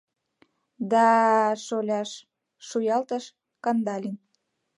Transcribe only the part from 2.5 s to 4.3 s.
шуялтыш Кандалин.